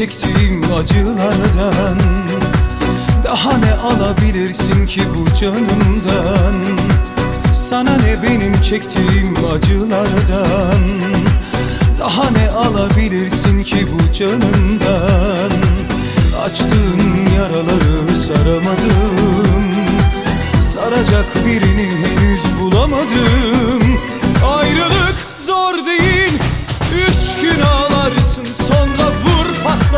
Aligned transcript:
çektiğim 0.00 0.62
acılardan 0.74 1.98
Daha 3.24 3.56
ne 3.58 3.74
alabilirsin 3.74 4.86
ki 4.86 5.00
bu 5.14 5.34
canımdan? 5.40 6.54
Sana 7.52 7.96
ne 7.96 8.22
benim 8.22 8.62
çektiğim 8.62 9.34
acılardan? 9.54 10.80
Daha 11.98 12.30
ne 12.30 12.50
alabilirsin 12.50 13.62
ki 13.62 13.86
bu 13.92 14.12
canımdan? 14.12 15.50
Açtığın 16.44 17.26
yaraları 17.36 18.18
saramadım. 18.18 19.70
Saracak 20.60 21.26
birini 21.46 21.88
henüz 21.90 22.60
bulamadım. 22.60 23.98
Ayrılık 24.44 25.16
zor 25.38 25.86
değil 25.86 26.29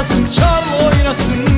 patlasın 0.02 0.26
Çal 0.30 0.86
oynasın 0.86 1.51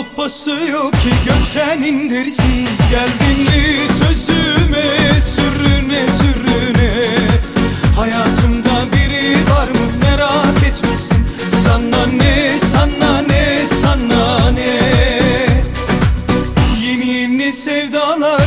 sopası 0.00 0.50
yok 0.50 0.92
ki 0.92 1.10
gökten 1.26 1.82
indirsin. 1.82 2.68
Geldin 2.90 3.42
mi 3.42 3.76
sözüme 3.98 5.20
sürüne 5.20 6.04
sürüne? 6.18 6.90
Hayatımda 7.96 8.92
biri 8.92 9.34
var 9.50 9.68
mı? 9.68 9.86
Merak 10.02 10.62
etmesin. 10.68 11.26
Sana 11.64 12.06
ne, 12.06 12.50
sana 12.72 13.22
ne, 13.22 13.58
sana 13.82 14.50
ne? 14.50 14.80
Yeni 16.86 17.06
yeni 17.08 17.52
sevdalar 17.52 18.46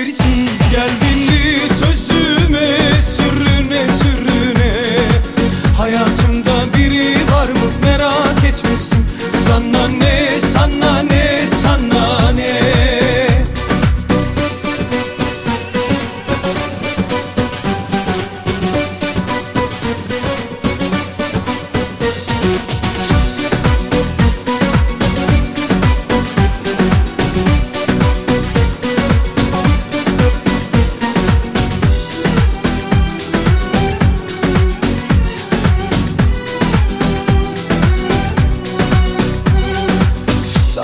indirsin 0.00 0.48
Geldin 0.70 1.30
sözüme 1.78 2.66
sürüne 3.02 3.86
sürüne. 4.02 4.72
Hayatımda 5.78 6.74
biri 6.78 7.14
var 7.32 7.48
mı? 7.48 7.70
Merak 7.84 8.44
etmesin. 8.44 9.06
Sana 9.46 9.88
ne, 9.88 10.28
sana 10.52 11.02
ne, 11.02 11.19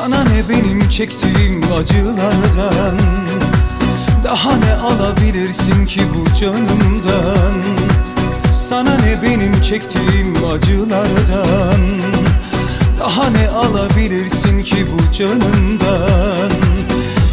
Sana 0.06 0.24
ne 0.24 0.48
benim 0.48 0.88
çektiğim 0.88 1.72
acılardan? 1.72 2.98
Daha 4.24 4.56
ne 4.56 4.74
alabilirsin 4.74 5.86
ki 5.86 6.00
bu 6.14 6.34
canımdan? 6.40 7.62
Sana 8.52 8.96
ne 8.96 9.22
benim 9.22 9.62
çektiğim 9.62 10.34
acılardan? 10.54 11.80
Daha 13.00 13.30
ne 13.30 13.48
alabilirsin 13.48 14.60
ki 14.60 14.86
bu 14.92 15.12
canımdan? 15.12 16.50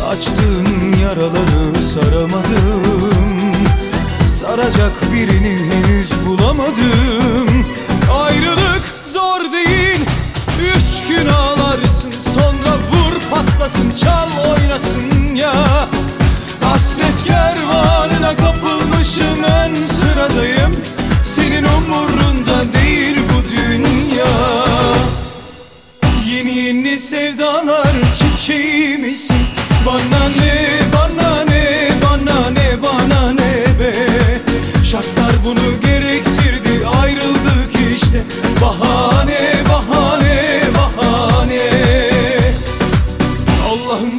Açtığın 0.10 1.02
yaraları 1.02 1.84
saramadım. 1.84 3.38
Saracak 4.28 5.14
birini 5.14 5.58
henüz 5.58 6.10
bulamadım. 6.26 7.66
Ayrılık 8.14 8.84
zor 9.06 9.52
değil 9.52 10.00
Üç 10.60 11.08
gün 11.08 11.28
ağlarsın 11.28 11.63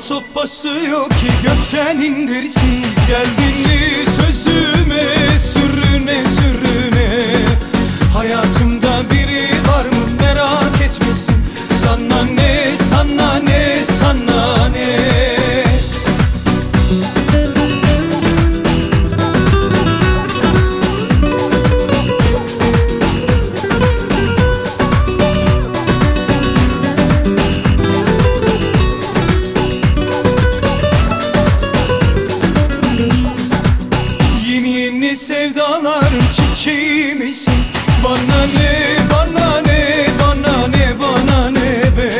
sopası 0.08 0.68
yok 0.68 1.10
ki 1.10 1.26
gökten 1.42 2.00
indirsin. 2.00 2.84
Geldin 3.08 3.54
mi 3.66 4.04
sözüme 4.16 5.02
sürüne 5.38 6.12
sürüne. 6.12 7.20
Hayatımda 8.14 8.63
Ne, 38.36 38.96
bana 39.10 39.60
ne, 39.60 40.06
bana 40.20 40.66
ne, 40.66 40.92
bana 41.02 41.50
ne 41.50 41.96
be. 41.96 42.10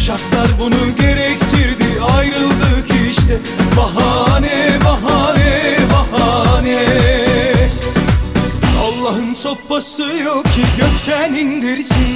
Şartlar 0.00 0.46
bunu 0.60 0.96
gerektirdi 1.00 1.84
ayrıldık 2.16 2.86
işte. 3.10 3.36
Bahane, 3.76 4.78
bahane, 4.84 5.76
bahane. 5.92 6.76
Allah'ın 8.82 9.34
sopası 9.34 10.02
yok 10.02 10.44
ki 10.44 10.62
gökten 10.78 11.34
indirsin 11.34 12.11